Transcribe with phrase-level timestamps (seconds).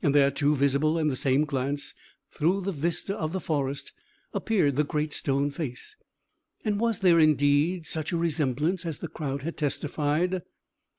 [0.03, 1.93] And there, too, visible in the same glance,
[2.31, 3.91] through the vista of the forest,
[4.33, 5.95] appeared the Great Stone Face!
[6.65, 10.41] And was there, indeed, such a resemblance as the crowd had testified?